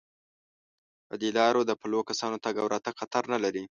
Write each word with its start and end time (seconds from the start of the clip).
په 1.07 1.15
دې 1.21 1.29
لارو 1.37 1.61
د 1.65 1.71
پلو 1.81 1.99
کسانو 2.09 2.41
تگ 2.45 2.55
او 2.61 2.67
راتگ 2.73 2.95
خطر 3.01 3.23
نه 3.33 3.39
لري. 3.43 3.63